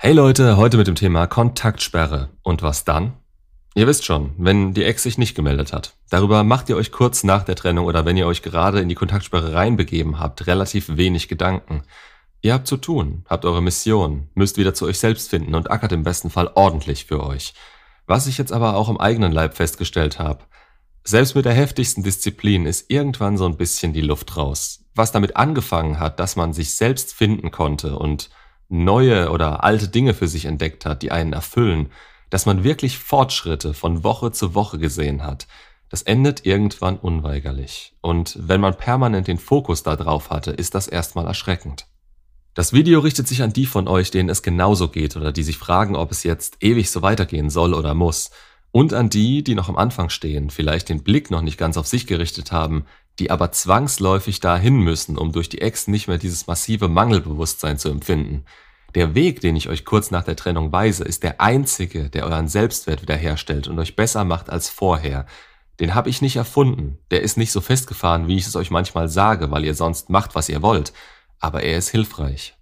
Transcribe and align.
Hey 0.00 0.12
Leute, 0.12 0.56
heute 0.56 0.76
mit 0.76 0.86
dem 0.86 0.94
Thema 0.94 1.26
Kontaktsperre. 1.26 2.28
Und 2.44 2.62
was 2.62 2.84
dann? 2.84 3.14
Ihr 3.74 3.88
wisst 3.88 4.04
schon, 4.04 4.32
wenn 4.38 4.72
die 4.72 4.84
Ex 4.84 5.02
sich 5.02 5.18
nicht 5.18 5.34
gemeldet 5.34 5.72
hat. 5.72 5.96
Darüber 6.08 6.44
macht 6.44 6.68
ihr 6.68 6.76
euch 6.76 6.92
kurz 6.92 7.24
nach 7.24 7.42
der 7.42 7.56
Trennung 7.56 7.84
oder 7.84 8.06
wenn 8.06 8.16
ihr 8.16 8.28
euch 8.28 8.42
gerade 8.42 8.78
in 8.78 8.88
die 8.88 8.94
Kontaktsperre 8.94 9.54
reinbegeben 9.54 10.20
habt, 10.20 10.46
relativ 10.46 10.96
wenig 10.96 11.26
Gedanken. 11.26 11.82
Ihr 12.42 12.54
habt 12.54 12.68
zu 12.68 12.76
tun, 12.76 13.24
habt 13.28 13.44
eure 13.44 13.60
Mission, 13.60 14.28
müsst 14.34 14.56
wieder 14.56 14.72
zu 14.72 14.86
euch 14.86 15.00
selbst 15.00 15.30
finden 15.30 15.56
und 15.56 15.68
ackert 15.68 15.90
im 15.90 16.04
besten 16.04 16.30
Fall 16.30 16.52
ordentlich 16.54 17.06
für 17.06 17.26
euch. 17.26 17.54
Was 18.06 18.28
ich 18.28 18.38
jetzt 18.38 18.52
aber 18.52 18.76
auch 18.76 18.88
im 18.88 19.00
eigenen 19.00 19.32
Leib 19.32 19.56
festgestellt 19.56 20.20
habe, 20.20 20.44
selbst 21.02 21.34
mit 21.34 21.44
der 21.44 21.54
heftigsten 21.54 22.04
Disziplin 22.04 22.66
ist 22.66 22.88
irgendwann 22.88 23.36
so 23.36 23.46
ein 23.46 23.56
bisschen 23.56 23.92
die 23.92 24.00
Luft 24.00 24.36
raus. 24.36 24.84
Was 24.94 25.10
damit 25.10 25.36
angefangen 25.36 25.98
hat, 25.98 26.20
dass 26.20 26.36
man 26.36 26.52
sich 26.52 26.76
selbst 26.76 27.12
finden 27.14 27.50
konnte 27.50 27.98
und 27.98 28.30
neue 28.68 29.30
oder 29.30 29.64
alte 29.64 29.88
Dinge 29.88 30.14
für 30.14 30.28
sich 30.28 30.44
entdeckt 30.44 30.86
hat, 30.86 31.02
die 31.02 31.10
einen 31.10 31.32
erfüllen, 31.32 31.90
dass 32.30 32.46
man 32.46 32.64
wirklich 32.64 32.98
Fortschritte 32.98 33.74
von 33.74 34.04
Woche 34.04 34.32
zu 34.32 34.54
Woche 34.54 34.78
gesehen 34.78 35.24
hat, 35.24 35.46
das 35.88 36.02
endet 36.02 36.44
irgendwann 36.44 36.98
unweigerlich. 36.98 37.94
Und 38.02 38.36
wenn 38.40 38.60
man 38.60 38.76
permanent 38.76 39.26
den 39.26 39.38
Fokus 39.38 39.82
da 39.82 39.96
drauf 39.96 40.30
hatte, 40.30 40.50
ist 40.50 40.74
das 40.74 40.86
erstmal 40.86 41.26
erschreckend. 41.26 41.86
Das 42.52 42.72
Video 42.72 43.00
richtet 43.00 43.28
sich 43.28 43.42
an 43.42 43.52
die 43.52 43.66
von 43.66 43.88
euch, 43.88 44.10
denen 44.10 44.28
es 44.28 44.42
genauso 44.42 44.88
geht 44.88 45.16
oder 45.16 45.32
die 45.32 45.44
sich 45.44 45.56
fragen, 45.56 45.96
ob 45.96 46.10
es 46.10 46.24
jetzt 46.24 46.56
ewig 46.60 46.90
so 46.90 47.02
weitergehen 47.02 47.50
soll 47.50 47.72
oder 47.72 47.94
muss. 47.94 48.30
Und 48.70 48.92
an 48.92 49.08
die, 49.08 49.42
die 49.42 49.54
noch 49.54 49.68
am 49.68 49.76
Anfang 49.76 50.10
stehen, 50.10 50.50
vielleicht 50.50 50.88
den 50.90 51.02
Blick 51.02 51.30
noch 51.30 51.40
nicht 51.40 51.56
ganz 51.56 51.76
auf 51.76 51.86
sich 51.86 52.06
gerichtet 52.06 52.52
haben, 52.52 52.84
die 53.18 53.30
aber 53.30 53.52
zwangsläufig 53.52 54.40
dahin 54.40 54.76
müssen, 54.78 55.18
um 55.18 55.32
durch 55.32 55.48
die 55.48 55.60
Ex 55.60 55.88
nicht 55.88 56.08
mehr 56.08 56.18
dieses 56.18 56.46
massive 56.46 56.88
Mangelbewusstsein 56.88 57.78
zu 57.78 57.88
empfinden. 57.88 58.44
Der 58.94 59.14
Weg, 59.14 59.40
den 59.40 59.56
ich 59.56 59.68
euch 59.68 59.84
kurz 59.84 60.10
nach 60.10 60.24
der 60.24 60.36
Trennung 60.36 60.72
weise, 60.72 61.04
ist 61.04 61.22
der 61.22 61.40
einzige, 61.40 62.08
der 62.08 62.24
euren 62.24 62.48
Selbstwert 62.48 63.02
wiederherstellt 63.02 63.68
und 63.68 63.78
euch 63.78 63.96
besser 63.96 64.24
macht 64.24 64.50
als 64.50 64.70
vorher. 64.70 65.26
Den 65.80 65.94
habe 65.94 66.08
ich 66.08 66.22
nicht 66.22 66.36
erfunden, 66.36 66.98
der 67.10 67.22
ist 67.22 67.36
nicht 67.36 67.52
so 67.52 67.60
festgefahren, 67.60 68.28
wie 68.28 68.36
ich 68.36 68.46
es 68.46 68.56
euch 68.56 68.70
manchmal 68.70 69.08
sage, 69.08 69.50
weil 69.50 69.64
ihr 69.64 69.74
sonst 69.74 70.10
macht, 70.10 70.34
was 70.34 70.48
ihr 70.48 70.62
wollt, 70.62 70.92
aber 71.38 71.62
er 71.62 71.78
ist 71.78 71.90
hilfreich. 71.90 72.54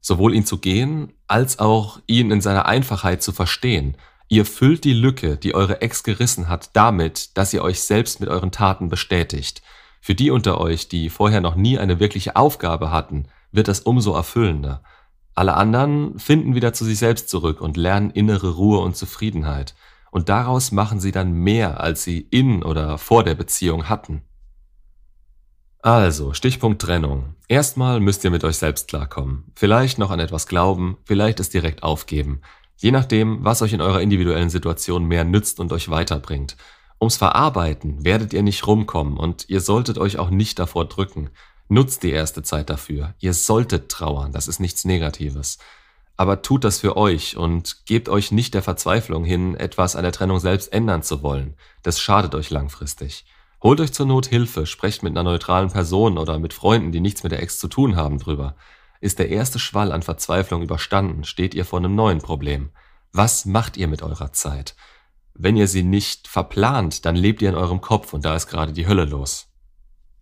Sowohl 0.00 0.34
ihn 0.34 0.46
zu 0.46 0.58
gehen, 0.58 1.12
als 1.26 1.58
auch 1.58 2.00
ihn 2.06 2.30
in 2.30 2.40
seiner 2.40 2.66
Einfachheit 2.66 3.22
zu 3.22 3.32
verstehen– 3.32 3.96
Ihr 4.28 4.44
füllt 4.44 4.84
die 4.84 4.92
Lücke, 4.92 5.36
die 5.36 5.54
eure 5.54 5.80
Ex 5.82 6.02
gerissen 6.02 6.48
hat, 6.48 6.70
damit, 6.74 7.36
dass 7.36 7.52
ihr 7.52 7.62
euch 7.62 7.80
selbst 7.80 8.20
mit 8.20 8.28
euren 8.28 8.50
Taten 8.50 8.88
bestätigt. 8.88 9.62
Für 10.00 10.14
die 10.14 10.30
unter 10.30 10.60
euch, 10.60 10.88
die 10.88 11.10
vorher 11.10 11.40
noch 11.40 11.54
nie 11.54 11.78
eine 11.78 12.00
wirkliche 12.00 12.36
Aufgabe 12.36 12.90
hatten, 12.90 13.28
wird 13.52 13.68
das 13.68 13.80
umso 13.80 14.14
erfüllender. 14.14 14.82
Alle 15.34 15.54
anderen 15.54 16.18
finden 16.18 16.54
wieder 16.54 16.72
zu 16.72 16.84
sich 16.84 16.98
selbst 16.98 17.28
zurück 17.28 17.60
und 17.60 17.76
lernen 17.76 18.10
innere 18.10 18.50
Ruhe 18.54 18.80
und 18.80 18.96
Zufriedenheit. 18.96 19.74
Und 20.10 20.28
daraus 20.28 20.72
machen 20.72 20.98
sie 20.98 21.12
dann 21.12 21.32
mehr, 21.32 21.80
als 21.80 22.02
sie 22.02 22.20
in 22.20 22.62
oder 22.62 22.98
vor 22.98 23.22
der 23.22 23.34
Beziehung 23.34 23.88
hatten. 23.88 24.22
Also, 25.82 26.32
Stichpunkt 26.32 26.82
Trennung. 26.82 27.36
Erstmal 27.48 28.00
müsst 28.00 28.24
ihr 28.24 28.30
mit 28.30 28.42
euch 28.42 28.56
selbst 28.56 28.88
klarkommen. 28.88 29.52
Vielleicht 29.54 29.98
noch 29.98 30.10
an 30.10 30.18
etwas 30.18 30.48
glauben, 30.48 30.96
vielleicht 31.04 31.38
es 31.38 31.50
direkt 31.50 31.82
aufgeben. 31.82 32.40
Je 32.76 32.90
nachdem, 32.90 33.44
was 33.44 33.62
euch 33.62 33.72
in 33.72 33.80
eurer 33.80 34.00
individuellen 34.00 34.50
Situation 34.50 35.04
mehr 35.04 35.24
nützt 35.24 35.60
und 35.60 35.72
euch 35.72 35.88
weiterbringt. 35.88 36.56
Ums 37.00 37.16
Verarbeiten 37.16 38.04
werdet 38.04 38.32
ihr 38.32 38.42
nicht 38.42 38.66
rumkommen 38.66 39.16
und 39.16 39.48
ihr 39.48 39.60
solltet 39.60 39.98
euch 39.98 40.18
auch 40.18 40.30
nicht 40.30 40.58
davor 40.58 40.86
drücken. 40.86 41.30
Nutzt 41.68 42.02
die 42.02 42.10
erste 42.10 42.42
Zeit 42.42 42.70
dafür. 42.70 43.14
Ihr 43.18 43.34
solltet 43.34 43.90
trauern, 43.90 44.32
das 44.32 44.48
ist 44.48 44.60
nichts 44.60 44.84
Negatives. 44.84 45.58
Aber 46.16 46.40
tut 46.40 46.64
das 46.64 46.80
für 46.80 46.96
euch 46.96 47.36
und 47.36 47.84
gebt 47.84 48.08
euch 48.08 48.32
nicht 48.32 48.54
der 48.54 48.62
Verzweiflung 48.62 49.24
hin, 49.24 49.54
etwas 49.54 49.96
an 49.96 50.02
der 50.02 50.12
Trennung 50.12 50.38
selbst 50.38 50.72
ändern 50.72 51.02
zu 51.02 51.22
wollen. 51.22 51.54
Das 51.82 52.00
schadet 52.00 52.34
euch 52.34 52.50
langfristig. 52.50 53.26
Holt 53.62 53.80
euch 53.80 53.92
zur 53.92 54.06
Not 54.06 54.26
Hilfe, 54.26 54.64
sprecht 54.64 55.02
mit 55.02 55.12
einer 55.12 55.24
neutralen 55.24 55.70
Person 55.70 56.18
oder 56.18 56.38
mit 56.38 56.54
Freunden, 56.54 56.92
die 56.92 57.00
nichts 57.00 57.22
mit 57.22 57.32
der 57.32 57.42
Ex 57.42 57.58
zu 57.58 57.68
tun 57.68 57.96
haben, 57.96 58.18
drüber. 58.18 58.56
Ist 59.00 59.18
der 59.18 59.28
erste 59.28 59.58
Schwall 59.58 59.92
an 59.92 60.02
Verzweiflung 60.02 60.62
überstanden, 60.62 61.24
steht 61.24 61.54
ihr 61.54 61.64
vor 61.64 61.78
einem 61.78 61.94
neuen 61.94 62.18
Problem. 62.18 62.70
Was 63.12 63.44
macht 63.44 63.76
ihr 63.76 63.88
mit 63.88 64.02
eurer 64.02 64.32
Zeit? 64.32 64.74
Wenn 65.34 65.56
ihr 65.56 65.68
sie 65.68 65.82
nicht 65.82 66.28
verplant, 66.28 67.04
dann 67.04 67.16
lebt 67.16 67.42
ihr 67.42 67.50
in 67.50 67.54
eurem 67.54 67.80
Kopf 67.80 68.12
und 68.12 68.24
da 68.24 68.34
ist 68.34 68.46
gerade 68.46 68.72
die 68.72 68.86
Hölle 68.86 69.04
los. 69.04 69.48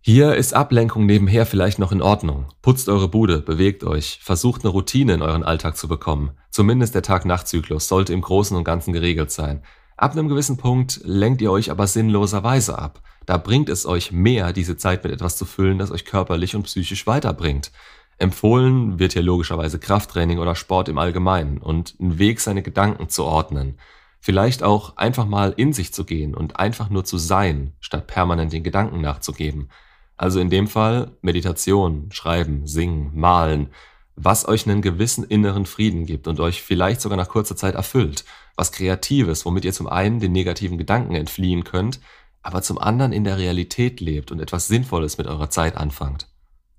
Hier 0.01 0.35
ist 0.35 0.53
Ablenkung 0.53 1.07
nebenher 1.07 1.47
vielleicht 1.47 1.79
noch 1.79 1.91
in 1.91 2.01
Ordnung. 2.01 2.49
Putzt 2.61 2.89
eure 2.89 3.07
Bude, 3.07 3.41
bewegt 3.41 3.83
euch, 3.83 4.19
versucht 4.21 4.63
eine 4.63 4.71
Routine 4.71 5.15
in 5.15 5.21
euren 5.23 5.43
Alltag 5.43 5.77
zu 5.77 5.87
bekommen. 5.87 6.37
Zumindest 6.51 6.93
der 6.93 7.01
Tag-Nacht-Zyklus 7.01 7.87
sollte 7.87 8.13
im 8.13 8.21
Großen 8.21 8.55
und 8.55 8.65
Ganzen 8.65 8.93
geregelt 8.93 9.31
sein. 9.31 9.63
Ab 9.97 10.11
einem 10.11 10.27
gewissen 10.27 10.57
Punkt 10.57 10.99
lenkt 11.03 11.41
ihr 11.41 11.51
euch 11.51 11.71
aber 11.71 11.87
sinnloserweise 11.87 12.77
ab. 12.77 13.01
Da 13.25 13.37
bringt 13.37 13.67
es 13.67 13.85
euch 13.85 14.11
mehr, 14.11 14.53
diese 14.53 14.77
Zeit 14.77 15.03
mit 15.03 15.11
etwas 15.11 15.37
zu 15.37 15.45
füllen, 15.45 15.79
das 15.79 15.89
euch 15.89 16.05
körperlich 16.05 16.55
und 16.55 16.63
psychisch 16.63 17.07
weiterbringt. 17.07 17.71
Empfohlen 18.17 18.97
wird 18.97 19.13
hier 19.13 19.23
logischerweise 19.23 19.77
Krafttraining 19.77 20.39
oder 20.39 20.55
Sport 20.55 20.87
im 20.87 20.97
Allgemeinen 20.97 21.57
und 21.57 21.99
ein 21.99 22.17
Weg, 22.17 22.39
seine 22.39 22.63
Gedanken 22.63 23.09
zu 23.09 23.25
ordnen. 23.25 23.77
Vielleicht 24.21 24.63
auch 24.63 24.97
einfach 24.97 25.25
mal 25.25 25.53
in 25.57 25.73
sich 25.73 25.93
zu 25.93 26.05
gehen 26.05 26.33
und 26.33 26.57
einfach 26.57 26.89
nur 26.89 27.03
zu 27.03 27.17
sein, 27.17 27.73
statt 27.79 28.07
permanent 28.07 28.53
den 28.53 28.63
Gedanken 28.63 29.01
nachzugeben. 29.01 29.69
Also 30.17 30.39
in 30.39 30.49
dem 30.49 30.67
Fall 30.67 31.11
Meditation, 31.21 32.09
Schreiben, 32.11 32.65
Singen, 32.65 33.11
Malen, 33.13 33.69
was 34.15 34.47
euch 34.47 34.67
einen 34.67 34.81
gewissen 34.81 35.25
inneren 35.25 35.65
Frieden 35.65 36.05
gibt 36.05 36.27
und 36.27 36.39
euch 36.39 36.61
vielleicht 36.61 37.01
sogar 37.01 37.17
nach 37.17 37.27
kurzer 37.27 37.57
Zeit 37.57 37.75
erfüllt. 37.75 38.23
Was 38.55 38.71
Kreatives, 38.71 39.45
womit 39.45 39.65
ihr 39.65 39.73
zum 39.73 39.87
einen 39.87 40.21
den 40.21 40.31
negativen 40.31 40.77
Gedanken 40.77 41.15
entfliehen 41.15 41.65
könnt, 41.65 41.99
aber 42.41 42.61
zum 42.61 42.77
anderen 42.77 43.11
in 43.11 43.25
der 43.25 43.37
Realität 43.37 43.99
lebt 43.99 44.31
und 44.31 44.39
etwas 44.39 44.67
Sinnvolles 44.67 45.17
mit 45.17 45.27
eurer 45.27 45.49
Zeit 45.49 45.75
anfangt. 45.75 46.29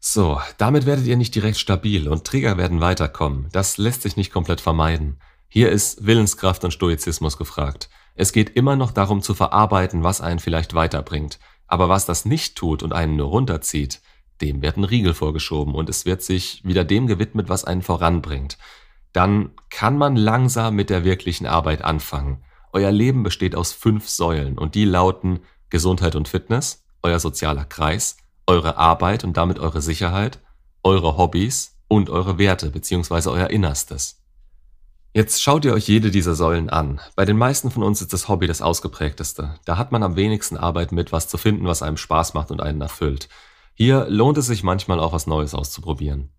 So, 0.08 0.40
damit 0.56 0.86
werdet 0.86 1.04
ihr 1.08 1.16
nicht 1.16 1.34
direkt 1.34 1.58
stabil 1.58 2.06
und 2.06 2.24
Trigger 2.24 2.56
werden 2.56 2.80
weiterkommen. 2.80 3.48
Das 3.50 3.76
lässt 3.76 4.02
sich 4.02 4.16
nicht 4.16 4.32
komplett 4.32 4.60
vermeiden. 4.60 5.18
Hier 5.48 5.72
ist 5.72 6.06
Willenskraft 6.06 6.62
und 6.62 6.70
Stoizismus 6.70 7.36
gefragt. 7.36 7.90
Es 8.14 8.32
geht 8.32 8.50
immer 8.50 8.76
noch 8.76 8.92
darum 8.92 9.20
zu 9.20 9.34
verarbeiten, 9.34 10.04
was 10.04 10.20
einen 10.20 10.38
vielleicht 10.38 10.74
weiterbringt. 10.74 11.40
Aber 11.66 11.88
was 11.88 12.06
das 12.06 12.24
nicht 12.24 12.56
tut 12.56 12.84
und 12.84 12.92
einen 12.92 13.16
nur 13.16 13.26
runterzieht, 13.26 14.00
dem 14.40 14.62
wird 14.62 14.76
ein 14.76 14.84
Riegel 14.84 15.12
vorgeschoben 15.12 15.74
und 15.74 15.88
es 15.88 16.06
wird 16.06 16.22
sich 16.22 16.62
wieder 16.64 16.84
dem 16.84 17.08
gewidmet, 17.08 17.48
was 17.48 17.64
einen 17.64 17.82
voranbringt. 17.82 18.58
Dann 19.12 19.50
kann 19.70 19.98
man 19.98 20.14
langsam 20.14 20.76
mit 20.76 20.88
der 20.88 21.02
wirklichen 21.02 21.46
Arbeit 21.46 21.82
anfangen. 21.82 22.44
Euer 22.72 22.92
Leben 22.92 23.24
besteht 23.24 23.56
aus 23.56 23.72
fünf 23.72 24.08
Säulen 24.08 24.56
und 24.56 24.76
die 24.76 24.84
lauten 24.84 25.40
Gesundheit 25.68 26.14
und 26.14 26.28
Fitness, 26.28 26.84
euer 27.02 27.18
sozialer 27.18 27.64
Kreis, 27.64 28.18
eure 28.46 28.76
Arbeit 28.76 29.24
und 29.24 29.36
damit 29.36 29.58
eure 29.58 29.80
Sicherheit, 29.80 30.40
eure 30.82 31.16
Hobbys 31.16 31.76
und 31.88 32.10
eure 32.10 32.38
Werte 32.38 32.70
bzw. 32.70 33.28
euer 33.30 33.50
Innerstes. 33.50 34.22
Jetzt 35.12 35.42
schaut 35.42 35.64
ihr 35.64 35.72
euch 35.72 35.88
jede 35.88 36.10
dieser 36.10 36.34
Säulen 36.34 36.68
an. 36.68 37.00
Bei 37.14 37.24
den 37.24 37.38
meisten 37.38 37.70
von 37.70 37.82
uns 37.82 38.02
ist 38.02 38.12
das 38.12 38.28
Hobby 38.28 38.46
das 38.46 38.60
ausgeprägteste. 38.60 39.54
Da 39.64 39.78
hat 39.78 39.90
man 39.90 40.02
am 40.02 40.14
wenigsten 40.14 40.58
Arbeit 40.58 40.92
mit, 40.92 41.10
was 41.10 41.26
zu 41.26 41.38
finden, 41.38 41.66
was 41.66 41.82
einem 41.82 41.96
Spaß 41.96 42.34
macht 42.34 42.50
und 42.50 42.60
einen 42.60 42.82
erfüllt. 42.82 43.30
Hier 43.72 44.06
lohnt 44.10 44.36
es 44.36 44.46
sich 44.46 44.62
manchmal 44.62 45.00
auch 45.00 45.12
was 45.14 45.26
Neues 45.26 45.54
auszuprobieren. 45.54 46.30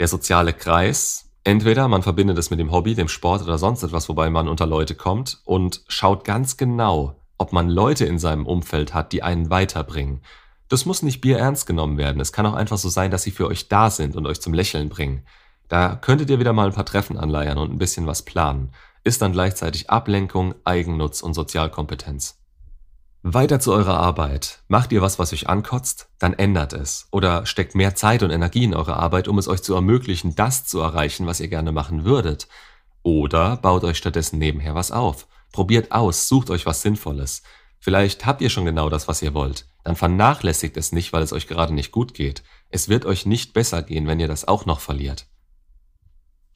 Der 0.00 0.08
soziale 0.08 0.52
Kreis. 0.52 1.30
Entweder 1.44 1.86
man 1.88 2.02
verbindet 2.02 2.38
es 2.38 2.50
mit 2.50 2.58
dem 2.58 2.72
Hobby, 2.72 2.94
dem 2.94 3.08
Sport 3.08 3.42
oder 3.42 3.58
sonst 3.58 3.82
etwas, 3.82 4.08
wobei 4.08 4.30
man 4.30 4.48
unter 4.48 4.66
Leute 4.66 4.94
kommt 4.94 5.40
und 5.44 5.82
schaut 5.88 6.24
ganz 6.24 6.56
genau, 6.56 7.16
ob 7.38 7.52
man 7.52 7.68
Leute 7.68 8.04
in 8.04 8.18
seinem 8.18 8.46
Umfeld 8.46 8.94
hat, 8.94 9.12
die 9.12 9.22
einen 9.22 9.50
weiterbringen. 9.50 10.22
Das 10.72 10.86
muss 10.86 11.02
nicht 11.02 11.20
Bier 11.20 11.36
ernst 11.36 11.66
genommen 11.66 11.98
werden. 11.98 12.18
Es 12.18 12.32
kann 12.32 12.46
auch 12.46 12.54
einfach 12.54 12.78
so 12.78 12.88
sein, 12.88 13.10
dass 13.10 13.24
sie 13.24 13.30
für 13.30 13.46
euch 13.46 13.68
da 13.68 13.90
sind 13.90 14.16
und 14.16 14.26
euch 14.26 14.40
zum 14.40 14.54
Lächeln 14.54 14.88
bringen. 14.88 15.26
Da 15.68 15.96
könntet 15.96 16.30
ihr 16.30 16.38
wieder 16.38 16.54
mal 16.54 16.68
ein 16.68 16.72
paar 16.72 16.86
Treffen 16.86 17.18
anleiern 17.18 17.58
und 17.58 17.70
ein 17.70 17.76
bisschen 17.76 18.06
was 18.06 18.22
planen. 18.22 18.72
Ist 19.04 19.20
dann 19.20 19.32
gleichzeitig 19.32 19.90
Ablenkung, 19.90 20.54
Eigennutz 20.64 21.20
und 21.20 21.34
Sozialkompetenz. 21.34 22.38
Weiter 23.20 23.60
zu 23.60 23.70
eurer 23.70 23.98
Arbeit. 23.98 24.62
Macht 24.66 24.92
ihr 24.92 25.02
was, 25.02 25.18
was 25.18 25.34
euch 25.34 25.46
ankotzt? 25.46 26.08
Dann 26.18 26.32
ändert 26.32 26.72
es. 26.72 27.06
Oder 27.10 27.44
steckt 27.44 27.74
mehr 27.74 27.94
Zeit 27.94 28.22
und 28.22 28.30
Energie 28.30 28.64
in 28.64 28.74
eure 28.74 28.96
Arbeit, 28.96 29.28
um 29.28 29.36
es 29.36 29.48
euch 29.48 29.62
zu 29.62 29.74
ermöglichen, 29.74 30.34
das 30.36 30.64
zu 30.64 30.80
erreichen, 30.80 31.26
was 31.26 31.40
ihr 31.40 31.48
gerne 31.48 31.72
machen 31.72 32.06
würdet. 32.06 32.48
Oder 33.02 33.58
baut 33.58 33.84
euch 33.84 33.98
stattdessen 33.98 34.38
nebenher 34.38 34.74
was 34.74 34.90
auf. 34.90 35.26
Probiert 35.52 35.92
aus, 35.92 36.28
sucht 36.28 36.48
euch 36.48 36.64
was 36.64 36.80
Sinnvolles. 36.80 37.42
Vielleicht 37.84 38.26
habt 38.26 38.40
ihr 38.42 38.48
schon 38.48 38.64
genau 38.64 38.88
das, 38.88 39.08
was 39.08 39.22
ihr 39.22 39.34
wollt. 39.34 39.66
Dann 39.82 39.96
vernachlässigt 39.96 40.76
es 40.76 40.92
nicht, 40.92 41.12
weil 41.12 41.24
es 41.24 41.32
euch 41.32 41.48
gerade 41.48 41.74
nicht 41.74 41.90
gut 41.90 42.14
geht. 42.14 42.44
Es 42.68 42.88
wird 42.88 43.04
euch 43.04 43.26
nicht 43.26 43.54
besser 43.54 43.82
gehen, 43.82 44.06
wenn 44.06 44.20
ihr 44.20 44.28
das 44.28 44.46
auch 44.46 44.66
noch 44.66 44.78
verliert. 44.78 45.26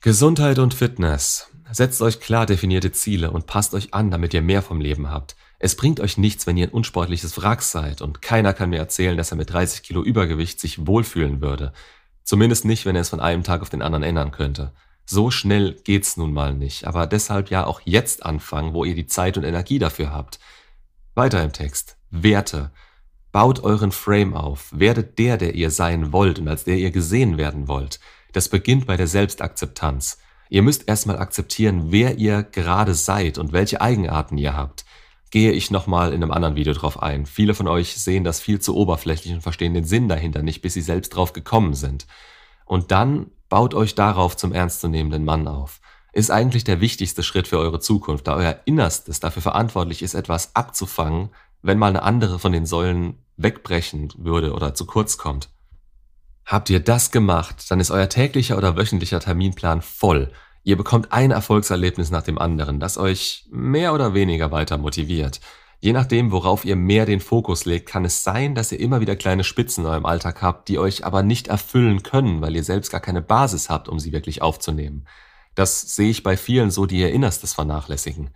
Gesundheit 0.00 0.60
und 0.60 0.72
Fitness. 0.72 1.50
Setzt 1.72 2.00
euch 2.00 2.20
klar 2.20 2.46
definierte 2.46 2.92
Ziele 2.92 3.32
und 3.32 3.48
passt 3.48 3.74
euch 3.74 3.92
an, 3.92 4.12
damit 4.12 4.34
ihr 4.34 4.42
mehr 4.42 4.62
vom 4.62 4.80
Leben 4.80 5.10
habt. 5.10 5.34
Es 5.58 5.74
bringt 5.74 5.98
euch 5.98 6.16
nichts, 6.16 6.46
wenn 6.46 6.56
ihr 6.56 6.68
ein 6.68 6.72
unsportliches 6.72 7.36
Wrack 7.42 7.62
seid 7.62 8.02
und 8.02 8.22
keiner 8.22 8.52
kann 8.52 8.70
mir 8.70 8.78
erzählen, 8.78 9.16
dass 9.16 9.32
er 9.32 9.36
mit 9.36 9.52
30 9.52 9.82
Kilo 9.82 10.04
Übergewicht 10.04 10.60
sich 10.60 10.86
wohlfühlen 10.86 11.40
würde. 11.40 11.72
Zumindest 12.22 12.64
nicht, 12.64 12.86
wenn 12.86 12.94
er 12.94 13.02
es 13.02 13.08
von 13.08 13.18
einem 13.18 13.42
Tag 13.42 13.62
auf 13.62 13.70
den 13.70 13.82
anderen 13.82 14.04
ändern 14.04 14.30
könnte. 14.30 14.74
So 15.04 15.32
schnell 15.32 15.72
geht's 15.82 16.16
nun 16.16 16.32
mal 16.32 16.54
nicht, 16.54 16.84
aber 16.84 17.08
deshalb 17.08 17.50
ja 17.50 17.66
auch 17.66 17.80
jetzt 17.84 18.24
anfangen, 18.24 18.74
wo 18.74 18.84
ihr 18.84 18.94
die 18.94 19.08
Zeit 19.08 19.36
und 19.36 19.42
Energie 19.42 19.80
dafür 19.80 20.12
habt. 20.12 20.38
Weiter 21.16 21.42
im 21.42 21.54
Text. 21.54 21.96
Werte. 22.10 22.72
Baut 23.32 23.60
euren 23.60 23.90
Frame 23.90 24.34
auf. 24.34 24.68
Werdet 24.70 25.18
der, 25.18 25.38
der 25.38 25.54
ihr 25.54 25.70
sein 25.70 26.12
wollt 26.12 26.38
und 26.38 26.46
als 26.46 26.64
der 26.64 26.76
ihr 26.76 26.90
gesehen 26.90 27.38
werden 27.38 27.68
wollt. 27.68 28.00
Das 28.34 28.50
beginnt 28.50 28.86
bei 28.86 28.98
der 28.98 29.06
Selbstakzeptanz. 29.06 30.18
Ihr 30.50 30.60
müsst 30.60 30.86
erstmal 30.86 31.18
akzeptieren, 31.18 31.86
wer 31.90 32.18
ihr 32.18 32.42
gerade 32.42 32.92
seid 32.92 33.38
und 33.38 33.54
welche 33.54 33.80
Eigenarten 33.80 34.36
ihr 34.36 34.54
habt. 34.54 34.84
Gehe 35.30 35.52
ich 35.52 35.70
nochmal 35.70 36.12
in 36.12 36.22
einem 36.22 36.32
anderen 36.32 36.54
Video 36.54 36.74
drauf 36.74 37.02
ein. 37.02 37.24
Viele 37.24 37.54
von 37.54 37.66
euch 37.66 37.96
sehen 37.96 38.22
das 38.22 38.38
viel 38.38 38.60
zu 38.60 38.76
oberflächlich 38.76 39.32
und 39.32 39.40
verstehen 39.40 39.72
den 39.72 39.84
Sinn 39.84 40.08
dahinter 40.08 40.42
nicht, 40.42 40.60
bis 40.60 40.74
sie 40.74 40.82
selbst 40.82 41.16
drauf 41.16 41.32
gekommen 41.32 41.72
sind. 41.72 42.06
Und 42.66 42.90
dann 42.90 43.30
baut 43.48 43.72
euch 43.72 43.94
darauf 43.94 44.36
zum 44.36 44.52
ernstzunehmenden 44.52 45.24
Mann 45.24 45.48
auf. 45.48 45.80
Ist 46.16 46.30
eigentlich 46.30 46.64
der 46.64 46.80
wichtigste 46.80 47.22
Schritt 47.22 47.46
für 47.46 47.58
eure 47.58 47.78
Zukunft, 47.78 48.26
da 48.26 48.36
euer 48.36 48.60
Innerstes 48.64 49.20
dafür 49.20 49.42
verantwortlich 49.42 50.00
ist, 50.00 50.14
etwas 50.14 50.56
abzufangen, 50.56 51.28
wenn 51.60 51.76
mal 51.76 51.88
eine 51.88 52.04
andere 52.04 52.38
von 52.38 52.52
den 52.52 52.64
Säulen 52.64 53.18
wegbrechen 53.36 54.08
würde 54.16 54.54
oder 54.54 54.72
zu 54.72 54.86
kurz 54.86 55.18
kommt. 55.18 55.50
Habt 56.46 56.70
ihr 56.70 56.80
das 56.80 57.10
gemacht, 57.10 57.70
dann 57.70 57.80
ist 57.80 57.90
euer 57.90 58.08
täglicher 58.08 58.56
oder 58.56 58.78
wöchentlicher 58.78 59.20
Terminplan 59.20 59.82
voll. 59.82 60.32
Ihr 60.62 60.78
bekommt 60.78 61.12
ein 61.12 61.32
Erfolgserlebnis 61.32 62.10
nach 62.10 62.22
dem 62.22 62.38
anderen, 62.38 62.80
das 62.80 62.96
euch 62.96 63.44
mehr 63.50 63.92
oder 63.92 64.14
weniger 64.14 64.50
weiter 64.50 64.78
motiviert. 64.78 65.42
Je 65.80 65.92
nachdem, 65.92 66.32
worauf 66.32 66.64
ihr 66.64 66.76
mehr 66.76 67.04
den 67.04 67.20
Fokus 67.20 67.66
legt, 67.66 67.90
kann 67.90 68.06
es 68.06 68.24
sein, 68.24 68.54
dass 68.54 68.72
ihr 68.72 68.80
immer 68.80 69.02
wieder 69.02 69.16
kleine 69.16 69.44
Spitzen 69.44 69.84
in 69.84 69.90
eurem 69.90 70.06
Alltag 70.06 70.40
habt, 70.40 70.68
die 70.68 70.78
euch 70.78 71.04
aber 71.04 71.22
nicht 71.22 71.48
erfüllen 71.48 72.02
können, 72.02 72.40
weil 72.40 72.56
ihr 72.56 72.64
selbst 72.64 72.90
gar 72.90 73.02
keine 73.02 73.20
Basis 73.20 73.68
habt, 73.68 73.90
um 73.90 73.98
sie 73.98 74.12
wirklich 74.12 74.40
aufzunehmen. 74.40 75.06
Das 75.56 75.80
sehe 75.80 76.10
ich 76.10 76.22
bei 76.22 76.36
vielen 76.36 76.70
so, 76.70 76.86
die 76.86 77.00
ihr 77.00 77.12
Innerstes 77.12 77.54
vernachlässigen. 77.54 78.30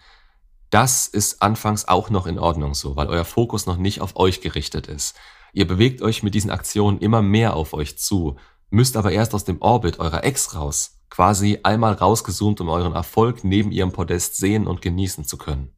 Das 0.71 1.07
ist 1.07 1.43
anfangs 1.43 1.87
auch 1.87 2.11
noch 2.11 2.27
in 2.27 2.39
Ordnung 2.39 2.75
so, 2.75 2.97
weil 2.97 3.09
euer 3.09 3.25
Fokus 3.25 3.67
noch 3.67 3.77
nicht 3.77 4.01
auf 4.01 4.17
euch 4.17 4.41
gerichtet 4.41 4.89
ist. 4.89 5.17
Ihr 5.53 5.67
bewegt 5.67 6.01
euch 6.01 6.23
mit 6.23 6.35
diesen 6.35 6.51
Aktionen 6.51 6.99
immer 6.99 7.23
mehr 7.23 7.55
auf 7.55 7.75
euch 7.75 7.99
zu, 7.99 8.37
müsst 8.71 8.97
aber 8.97 9.13
erst 9.13 9.35
aus 9.35 9.45
dem 9.45 9.61
Orbit 9.61 9.99
eurer 9.99 10.25
Ex 10.25 10.55
raus, 10.55 11.01
quasi 11.11 11.59
einmal 11.63 11.93
rausgezoomt, 11.93 12.61
um 12.61 12.69
euren 12.69 12.95
Erfolg 12.95 13.45
neben 13.45 13.71
ihrem 13.71 13.93
Podest 13.93 14.37
sehen 14.37 14.67
und 14.67 14.81
genießen 14.81 15.25
zu 15.25 15.37
können. 15.37 15.73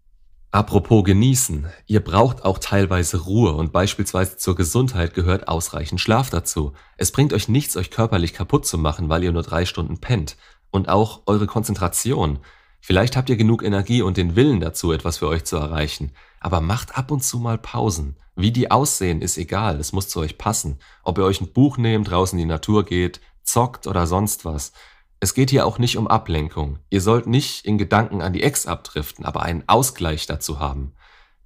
Apropos 0.54 1.02
genießen, 1.04 1.66
ihr 1.86 2.00
braucht 2.00 2.44
auch 2.44 2.58
teilweise 2.58 3.22
Ruhe 3.22 3.54
und 3.54 3.72
beispielsweise 3.72 4.36
zur 4.36 4.54
Gesundheit 4.54 5.14
gehört 5.14 5.48
ausreichend 5.48 5.98
Schlaf 5.98 6.28
dazu. 6.28 6.74
Es 6.98 7.10
bringt 7.10 7.32
euch 7.32 7.48
nichts, 7.48 7.74
euch 7.78 7.90
körperlich 7.90 8.34
kaputt 8.34 8.66
zu 8.66 8.76
machen, 8.76 9.08
weil 9.08 9.24
ihr 9.24 9.32
nur 9.32 9.42
drei 9.42 9.64
Stunden 9.64 9.98
pennt. 9.98 10.36
Und 10.72 10.88
auch 10.88 11.22
eure 11.26 11.46
Konzentration. 11.46 12.40
Vielleicht 12.80 13.16
habt 13.16 13.30
ihr 13.30 13.36
genug 13.36 13.62
Energie 13.62 14.02
und 14.02 14.16
den 14.16 14.34
Willen 14.34 14.58
dazu, 14.58 14.90
etwas 14.90 15.18
für 15.18 15.28
euch 15.28 15.44
zu 15.44 15.56
erreichen. 15.56 16.10
Aber 16.40 16.60
macht 16.60 16.98
ab 16.98 17.12
und 17.12 17.22
zu 17.22 17.38
mal 17.38 17.58
Pausen. 17.58 18.16
Wie 18.34 18.50
die 18.50 18.72
aussehen, 18.72 19.22
ist 19.22 19.38
egal, 19.38 19.78
es 19.78 19.92
muss 19.92 20.08
zu 20.08 20.18
euch 20.18 20.38
passen. 20.38 20.80
Ob 21.04 21.18
ihr 21.18 21.24
euch 21.24 21.40
ein 21.40 21.52
Buch 21.52 21.78
nehmt, 21.78 22.10
draußen 22.10 22.36
in 22.36 22.48
die 22.48 22.52
Natur 22.52 22.84
geht, 22.84 23.20
zockt 23.44 23.86
oder 23.86 24.08
sonst 24.08 24.44
was. 24.44 24.72
Es 25.20 25.34
geht 25.34 25.50
hier 25.50 25.66
auch 25.66 25.78
nicht 25.78 25.96
um 25.96 26.08
Ablenkung. 26.08 26.80
Ihr 26.90 27.00
sollt 27.00 27.28
nicht 27.28 27.64
in 27.64 27.78
Gedanken 27.78 28.22
an 28.22 28.32
die 28.32 28.42
Ex 28.42 28.66
abdriften, 28.66 29.24
aber 29.24 29.42
einen 29.42 29.68
Ausgleich 29.68 30.26
dazu 30.26 30.58
haben. 30.58 30.94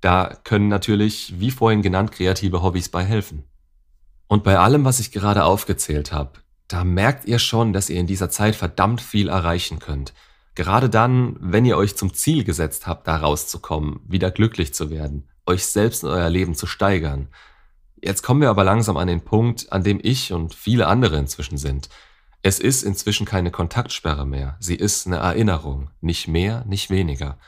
Da 0.01 0.39
können 0.45 0.69
natürlich, 0.69 1.41
wie 1.41 1.51
vorhin 1.51 1.83
genannt, 1.83 2.13
kreative 2.13 2.63
Hobbys 2.63 2.89
bei 2.89 3.05
helfen. 3.05 3.45
Und 4.29 4.45
bei 4.45 4.59
allem, 4.59 4.85
was 4.85 5.01
ich 5.01 5.13
gerade 5.13 5.45
aufgezählt 5.45 6.13
habe, 6.13 6.33
da 6.69 6.85
merkt 6.85 7.27
ihr 7.27 7.39
schon, 7.39 7.73
dass 7.73 7.91
ihr 7.91 8.01
in 8.01 8.07
dieser 8.07 8.31
Zeit 8.31 8.57
verdammt 8.57 9.01
viel 9.01 9.29
erreichen 9.29 9.79
könnt. 9.79 10.15
Gerade 10.55 10.89
dann, 10.89 11.37
wenn 11.41 11.65
ihr 11.65 11.77
euch 11.77 11.97
zum 11.97 12.15
Ziel 12.15 12.43
gesetzt 12.43 12.87
habt, 12.87 13.07
da 13.07 13.17
rauszukommen, 13.17 14.01
wieder 14.07 14.31
glücklich 14.31 14.75
zu 14.75 14.91
werden, 14.91 15.29
euch 15.45 15.67
selbst 15.67 16.03
und 16.03 16.11
euer 16.11 16.31
Leben 16.31 16.55
zu 16.55 16.67
steigern. 16.67 17.29
Jetzt 18.03 18.23
kommen 18.23 18.41
wir 18.41 18.51
aber 18.51 18.65
langsam 18.65 18.97
an 18.97 19.07
den 19.07 19.21
Punkt, 19.21 19.73
an 19.73 19.85
dem 19.85 20.01
ich 20.03 20.33
und 20.33 20.55
viele 20.55 20.87
andere 20.87 21.19
inzwischen 21.19 21.59
sind. 21.59 21.89
Es 22.43 22.59
ist 22.59 22.83
inzwischen 22.83 23.27
keine 23.27 23.51
Kontaktsperre 23.51 24.27
mehr, 24.27 24.57
sie 24.61 24.77
ist 24.77 25.07
eine 25.07 25.17
Erinnerung, 25.17 25.91
nicht 26.01 26.29
mehr, 26.29 26.65
nicht 26.67 26.91
weniger. 26.91 27.39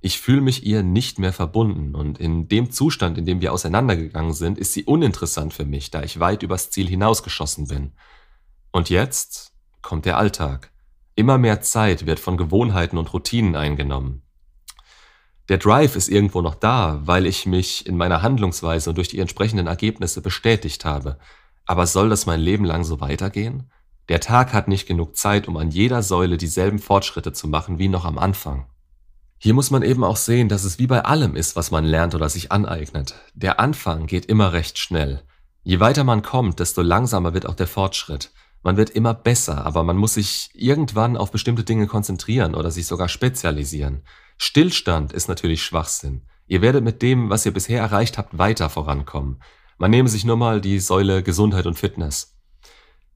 Ich 0.00 0.20
fühle 0.20 0.40
mich 0.40 0.66
ihr 0.66 0.82
nicht 0.82 1.18
mehr 1.18 1.32
verbunden 1.32 1.94
und 1.94 2.18
in 2.18 2.48
dem 2.48 2.70
Zustand, 2.70 3.18
in 3.18 3.24
dem 3.24 3.40
wir 3.40 3.52
auseinandergegangen 3.52 4.34
sind, 4.34 4.58
ist 4.58 4.72
sie 4.72 4.84
uninteressant 4.84 5.54
für 5.54 5.64
mich, 5.64 5.90
da 5.90 6.02
ich 6.02 6.20
weit 6.20 6.42
übers 6.42 6.70
Ziel 6.70 6.88
hinausgeschossen 6.88 7.68
bin. 7.68 7.92
Und 8.72 8.88
jetzt 8.90 9.52
kommt 9.82 10.06
der 10.06 10.16
Alltag. 10.16 10.70
Immer 11.14 11.36
mehr 11.36 11.60
Zeit 11.60 12.06
wird 12.06 12.18
von 12.18 12.38
Gewohnheiten 12.38 12.96
und 12.96 13.12
Routinen 13.12 13.54
eingenommen. 13.54 14.22
Der 15.50 15.58
Drive 15.58 15.94
ist 15.94 16.08
irgendwo 16.08 16.40
noch 16.40 16.54
da, 16.54 17.00
weil 17.04 17.26
ich 17.26 17.44
mich 17.44 17.86
in 17.86 17.98
meiner 17.98 18.22
Handlungsweise 18.22 18.90
und 18.90 18.96
durch 18.96 19.08
die 19.08 19.18
entsprechenden 19.18 19.66
Ergebnisse 19.66 20.22
bestätigt 20.22 20.86
habe. 20.86 21.18
Aber 21.66 21.86
soll 21.86 22.08
das 22.08 22.24
mein 22.24 22.40
Leben 22.40 22.64
lang 22.64 22.84
so 22.84 23.00
weitergehen? 23.00 23.70
Der 24.08 24.20
Tag 24.20 24.54
hat 24.54 24.68
nicht 24.68 24.86
genug 24.86 25.16
Zeit, 25.16 25.48
um 25.48 25.58
an 25.58 25.70
jeder 25.70 26.02
Säule 26.02 26.38
dieselben 26.38 26.78
Fortschritte 26.78 27.32
zu 27.32 27.48
machen 27.48 27.78
wie 27.78 27.88
noch 27.88 28.06
am 28.06 28.18
Anfang. 28.18 28.66
Hier 29.38 29.54
muss 29.54 29.70
man 29.70 29.82
eben 29.82 30.04
auch 30.04 30.16
sehen, 30.16 30.48
dass 30.48 30.64
es 30.64 30.78
wie 30.78 30.86
bei 30.86 31.04
allem 31.04 31.36
ist, 31.36 31.56
was 31.56 31.70
man 31.70 31.84
lernt 31.84 32.14
oder 32.14 32.28
sich 32.28 32.52
aneignet. 32.52 33.16
Der 33.34 33.60
Anfang 33.60 34.06
geht 34.06 34.26
immer 34.26 34.52
recht 34.52 34.78
schnell. 34.78 35.22
Je 35.62 35.80
weiter 35.80 36.04
man 36.04 36.22
kommt, 36.22 36.60
desto 36.60 36.80
langsamer 36.80 37.34
wird 37.34 37.46
auch 37.46 37.54
der 37.54 37.66
Fortschritt. 37.66 38.32
Man 38.62 38.76
wird 38.76 38.90
immer 38.90 39.12
besser, 39.12 39.66
aber 39.66 39.82
man 39.82 39.96
muss 39.96 40.14
sich 40.14 40.50
irgendwann 40.54 41.16
auf 41.16 41.32
bestimmte 41.32 41.64
Dinge 41.64 41.86
konzentrieren 41.86 42.54
oder 42.54 42.70
sich 42.70 42.86
sogar 42.86 43.08
spezialisieren. 43.08 44.02
Stillstand 44.38 45.12
ist 45.12 45.28
natürlich 45.28 45.62
Schwachsinn. 45.62 46.22
Ihr 46.46 46.62
werdet 46.62 46.84
mit 46.84 47.02
dem, 47.02 47.30
was 47.30 47.44
ihr 47.44 47.52
bisher 47.52 47.80
erreicht 47.80 48.18
habt, 48.18 48.38
weiter 48.38 48.68
vorankommen. 48.68 49.42
Man 49.78 49.90
nehme 49.90 50.08
sich 50.08 50.24
nur 50.24 50.36
mal 50.36 50.60
die 50.60 50.78
Säule 50.78 51.22
Gesundheit 51.22 51.66
und 51.66 51.78
Fitness. 51.78 52.38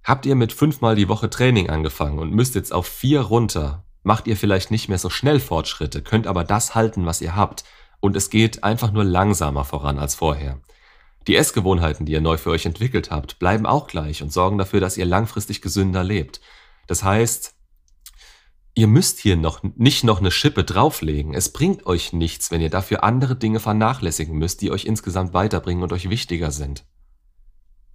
Habt 0.03 0.27
ihr 0.27 0.35
mit 0.35 0.53
fünfmal 0.53 0.97
die 0.97 1.09
Woche 1.09 1.31
Training 1.31 1.69
angefangen 1.69 2.19
und 2.19 2.33
müsst 2.33 2.55
jetzt 2.55 2.73
auf 2.73 2.87
vier 2.87 3.21
runter, 3.21 3.85
macht 4.03 4.27
ihr 4.27 4.37
vielleicht 4.37 4.71
nicht 4.71 4.89
mehr 4.89 4.99
so 4.99 5.11
schnell 5.11 5.41
Fortschritte, 5.41 6.03
könnt 6.03 6.27
aber 6.27 6.45
das 6.45 6.75
halten, 6.75 7.07
was 7.07 7.21
ihr 7.21 7.35
habt. 7.35 7.65
Und 7.99 8.15
es 8.15 8.31
geht 8.31 8.63
einfach 8.63 8.93
nur 8.93 9.05
langsamer 9.05 9.65
voran 9.65 9.99
als 9.99 10.15
vorher. 10.15 10.61
Die 11.27 11.37
Essgewohnheiten, 11.37 12.07
die 12.07 12.13
ihr 12.13 12.21
neu 12.21 12.37
für 12.37 12.51
euch 12.51 12.67
entwickelt 12.67 13.11
habt, 13.11 13.39
bleiben 13.39 13.67
auch 13.67 13.89
gleich 13.89 14.23
und 14.23 14.33
sorgen 14.33 14.59
dafür, 14.59 14.81
dass 14.81 14.97
ihr 14.97 15.07
langfristig 15.07 15.61
gesünder 15.61 16.05
lebt. 16.05 16.41
Das 16.87 17.03
heißt, 17.03 17.55
ihr 18.75 18.87
müsst 18.87 19.19
hier 19.19 19.37
noch 19.37 19.63
nicht 19.63 20.05
noch 20.05 20.21
eine 20.21 20.31
Schippe 20.31 20.63
drauflegen. 20.63 21.35
Es 21.35 21.53
bringt 21.53 21.87
euch 21.87 22.13
nichts, 22.13 22.51
wenn 22.51 22.61
ihr 22.61 22.71
dafür 22.71 23.03
andere 23.03 23.35
Dinge 23.35 23.59
vernachlässigen 23.59 24.37
müsst, 24.37 24.61
die 24.61 24.71
euch 24.71 24.85
insgesamt 24.85 25.35
weiterbringen 25.35 25.83
und 25.83 25.93
euch 25.93 26.09
wichtiger 26.09 26.53
sind. 26.53 26.85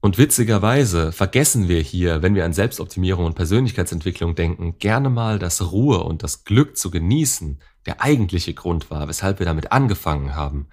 Und 0.02 0.18
witzigerweise 0.18 1.12
vergessen 1.12 1.68
wir 1.68 1.80
hier, 1.80 2.24
wenn 2.24 2.34
wir 2.34 2.44
an 2.44 2.54
Selbstoptimierung 2.54 3.26
und 3.26 3.36
Persönlichkeitsentwicklung 3.36 4.34
denken, 4.34 4.80
gerne 4.80 5.12
mal, 5.12 5.38
dass 5.38 5.72
Ruhe 5.72 6.04
und 6.04 6.24
das 6.24 6.44
Glück 6.44 6.76
zu 6.76 6.90
genießen 6.90 7.62
der 7.86 8.02
eigentliche 8.02 8.56
Grund 8.56 8.90
war, 8.90 9.08
weshalb 9.08 9.38
wir 9.38 9.46
damit 9.46 9.72
angefangen 9.72 10.36
haben. 10.36 10.68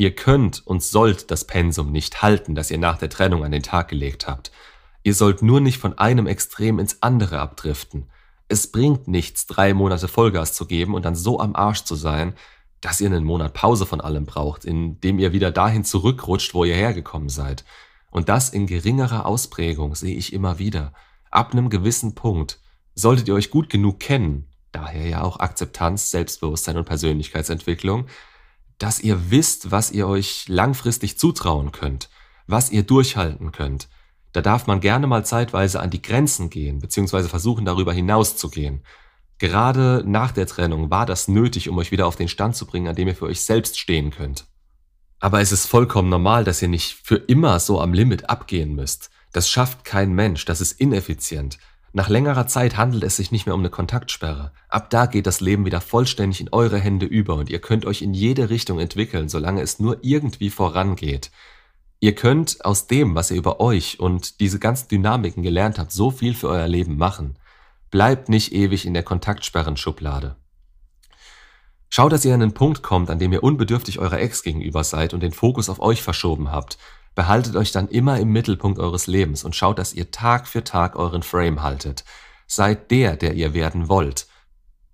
Ihr 0.00 0.14
könnt 0.14 0.64
und 0.64 0.82
sollt 0.82 1.32
das 1.32 1.44
Pensum 1.44 1.90
nicht 1.90 2.22
halten, 2.22 2.54
das 2.54 2.70
ihr 2.70 2.78
nach 2.78 2.98
der 2.98 3.10
Trennung 3.10 3.44
an 3.44 3.50
den 3.50 3.64
Tag 3.64 3.88
gelegt 3.88 4.28
habt. 4.28 4.52
Ihr 5.02 5.12
sollt 5.12 5.42
nur 5.42 5.60
nicht 5.60 5.78
von 5.78 5.98
einem 5.98 6.28
Extrem 6.28 6.78
ins 6.78 7.02
andere 7.02 7.40
abdriften. 7.40 8.08
Es 8.46 8.70
bringt 8.70 9.08
nichts, 9.08 9.46
drei 9.46 9.74
Monate 9.74 10.06
Vollgas 10.06 10.52
zu 10.52 10.66
geben 10.66 10.94
und 10.94 11.04
dann 11.04 11.16
so 11.16 11.40
am 11.40 11.56
Arsch 11.56 11.82
zu 11.82 11.96
sein, 11.96 12.34
dass 12.80 13.00
ihr 13.00 13.08
einen 13.08 13.24
Monat 13.24 13.54
Pause 13.54 13.86
von 13.86 14.00
allem 14.00 14.24
braucht, 14.24 14.64
indem 14.64 15.18
ihr 15.18 15.32
wieder 15.32 15.50
dahin 15.50 15.84
zurückrutscht, 15.84 16.54
wo 16.54 16.64
ihr 16.64 16.76
hergekommen 16.76 17.28
seid. 17.28 17.64
Und 18.12 18.28
das 18.28 18.50
in 18.50 18.68
geringerer 18.68 19.26
Ausprägung 19.26 19.96
sehe 19.96 20.16
ich 20.16 20.32
immer 20.32 20.60
wieder. 20.60 20.92
Ab 21.32 21.52
einem 21.52 21.70
gewissen 21.70 22.14
Punkt 22.14 22.60
solltet 22.94 23.26
ihr 23.26 23.34
euch 23.34 23.50
gut 23.50 23.68
genug 23.68 23.98
kennen, 23.98 24.46
daher 24.70 25.08
ja 25.08 25.22
auch 25.22 25.40
Akzeptanz, 25.40 26.12
Selbstbewusstsein 26.12 26.76
und 26.76 26.84
Persönlichkeitsentwicklung, 26.84 28.06
dass 28.78 29.00
ihr 29.00 29.30
wisst, 29.30 29.70
was 29.70 29.90
ihr 29.90 30.06
euch 30.06 30.46
langfristig 30.48 31.18
zutrauen 31.18 31.72
könnt, 31.72 32.08
was 32.46 32.70
ihr 32.70 32.84
durchhalten 32.84 33.52
könnt. 33.52 33.88
Da 34.32 34.40
darf 34.40 34.66
man 34.66 34.80
gerne 34.80 35.06
mal 35.06 35.24
zeitweise 35.24 35.80
an 35.80 35.90
die 35.90 36.02
Grenzen 36.02 36.50
gehen, 36.50 36.78
beziehungsweise 36.78 37.28
versuchen 37.28 37.64
darüber 37.64 37.92
hinaus 37.92 38.36
zu 38.36 38.50
gehen. 38.50 38.82
Gerade 39.38 40.02
nach 40.06 40.32
der 40.32 40.46
Trennung 40.46 40.90
war 40.90 41.06
das 41.06 41.28
nötig, 41.28 41.68
um 41.68 41.78
euch 41.78 41.90
wieder 41.90 42.06
auf 42.06 42.16
den 42.16 42.28
Stand 42.28 42.56
zu 42.56 42.66
bringen, 42.66 42.88
an 42.88 42.96
dem 42.96 43.08
ihr 43.08 43.16
für 43.16 43.26
euch 43.26 43.40
selbst 43.40 43.78
stehen 43.78 44.10
könnt. 44.10 44.46
Aber 45.20 45.40
es 45.40 45.52
ist 45.52 45.66
vollkommen 45.66 46.08
normal, 46.08 46.44
dass 46.44 46.62
ihr 46.62 46.68
nicht 46.68 46.98
für 47.02 47.16
immer 47.16 47.58
so 47.58 47.80
am 47.80 47.92
Limit 47.92 48.30
abgehen 48.30 48.74
müsst. 48.74 49.10
Das 49.32 49.50
schafft 49.50 49.84
kein 49.84 50.12
Mensch, 50.12 50.44
das 50.44 50.60
ist 50.60 50.80
ineffizient. 50.80 51.58
Nach 51.92 52.08
längerer 52.08 52.46
Zeit 52.46 52.76
handelt 52.76 53.02
es 53.02 53.16
sich 53.16 53.32
nicht 53.32 53.46
mehr 53.46 53.54
um 53.54 53.60
eine 53.60 53.70
Kontaktsperre. 53.70 54.52
Ab 54.68 54.90
da 54.90 55.06
geht 55.06 55.26
das 55.26 55.40
Leben 55.40 55.64
wieder 55.64 55.80
vollständig 55.80 56.40
in 56.40 56.50
eure 56.50 56.78
Hände 56.78 57.06
über 57.06 57.34
und 57.36 57.48
ihr 57.48 57.60
könnt 57.60 57.86
euch 57.86 58.02
in 58.02 58.12
jede 58.12 58.50
Richtung 58.50 58.78
entwickeln, 58.78 59.28
solange 59.28 59.62
es 59.62 59.80
nur 59.80 59.98
irgendwie 60.02 60.50
vorangeht. 60.50 61.30
Ihr 62.00 62.14
könnt 62.14 62.64
aus 62.64 62.86
dem, 62.86 63.14
was 63.14 63.30
ihr 63.30 63.38
über 63.38 63.60
euch 63.60 63.98
und 63.98 64.40
diese 64.40 64.58
ganzen 64.58 64.88
Dynamiken 64.88 65.42
gelernt 65.42 65.78
habt, 65.78 65.90
so 65.90 66.10
viel 66.10 66.34
für 66.34 66.48
euer 66.48 66.68
Leben 66.68 66.96
machen. 66.96 67.36
Bleibt 67.90 68.28
nicht 68.28 68.52
ewig 68.52 68.84
in 68.86 68.94
der 68.94 69.02
Kontaktsperren-Schublade. 69.02 70.36
Schaut, 71.88 72.12
dass 72.12 72.24
ihr 72.24 72.34
an 72.34 72.42
einen 72.42 72.52
Punkt 72.52 72.82
kommt, 72.82 73.08
an 73.10 73.18
dem 73.18 73.32
ihr 73.32 73.42
unbedürftig 73.42 73.98
eurer 73.98 74.20
Ex 74.20 74.42
gegenüber 74.42 74.84
seid 74.84 75.14
und 75.14 75.22
den 75.22 75.32
Fokus 75.32 75.70
auf 75.70 75.80
euch 75.80 76.02
verschoben 76.02 76.52
habt. 76.52 76.78
Behaltet 77.18 77.56
euch 77.56 77.72
dann 77.72 77.88
immer 77.88 78.20
im 78.20 78.30
Mittelpunkt 78.30 78.78
eures 78.78 79.08
Lebens 79.08 79.42
und 79.42 79.56
schaut, 79.56 79.80
dass 79.80 79.92
ihr 79.92 80.12
Tag 80.12 80.46
für 80.46 80.62
Tag 80.62 80.94
euren 80.94 81.24
Frame 81.24 81.62
haltet. 81.62 82.04
Seid 82.46 82.92
der, 82.92 83.16
der 83.16 83.34
ihr 83.34 83.54
werden 83.54 83.88
wollt. 83.88 84.28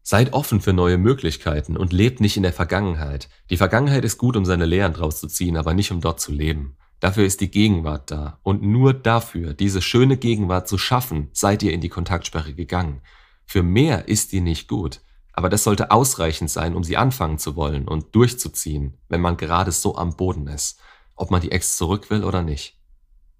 Seid 0.02 0.32
offen 0.32 0.62
für 0.62 0.72
neue 0.72 0.96
Möglichkeiten 0.96 1.76
und 1.76 1.92
lebt 1.92 2.22
nicht 2.22 2.38
in 2.38 2.42
der 2.42 2.54
Vergangenheit. 2.54 3.28
Die 3.50 3.58
Vergangenheit 3.58 4.06
ist 4.06 4.16
gut, 4.16 4.38
um 4.38 4.46
seine 4.46 4.64
Lehren 4.64 4.94
draus 4.94 5.20
zu 5.20 5.28
ziehen, 5.28 5.58
aber 5.58 5.74
nicht 5.74 5.90
um 5.90 6.00
dort 6.00 6.18
zu 6.18 6.32
leben. 6.32 6.78
Dafür 6.98 7.26
ist 7.26 7.42
die 7.42 7.50
Gegenwart 7.50 8.10
da. 8.10 8.38
Und 8.42 8.62
nur 8.62 8.94
dafür, 8.94 9.52
diese 9.52 9.82
schöne 9.82 10.16
Gegenwart 10.16 10.66
zu 10.66 10.78
schaffen, 10.78 11.28
seid 11.34 11.62
ihr 11.62 11.74
in 11.74 11.82
die 11.82 11.90
Kontaktsperre 11.90 12.54
gegangen. 12.54 13.02
Für 13.44 13.62
mehr 13.62 14.08
ist 14.08 14.32
die 14.32 14.40
nicht 14.40 14.66
gut. 14.66 15.02
Aber 15.34 15.50
das 15.50 15.62
sollte 15.62 15.90
ausreichend 15.90 16.48
sein, 16.48 16.74
um 16.74 16.84
sie 16.84 16.96
anfangen 16.96 17.36
zu 17.36 17.54
wollen 17.54 17.86
und 17.86 18.14
durchzuziehen, 18.14 18.96
wenn 19.10 19.20
man 19.20 19.36
gerade 19.36 19.72
so 19.72 19.98
am 19.98 20.16
Boden 20.16 20.46
ist, 20.46 20.80
ob 21.16 21.30
man 21.30 21.40
die 21.40 21.52
Ex 21.52 21.76
zurück 21.76 22.10
will 22.10 22.24
oder 22.24 22.42
nicht. 22.42 22.78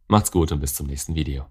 Macht's 0.08 0.32
gut 0.32 0.52
und 0.52 0.60
bis 0.60 0.74
zum 0.74 0.86
nächsten 0.86 1.14
Video. 1.14 1.46